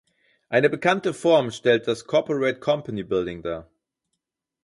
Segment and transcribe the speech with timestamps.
[0.49, 3.69] Eine bekannte Form stellt das Corporate Company Building dar.